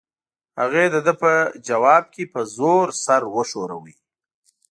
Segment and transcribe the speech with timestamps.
[0.59, 1.31] هغې د ده په
[1.67, 3.93] ځواب کې په زور سر وښوراوه.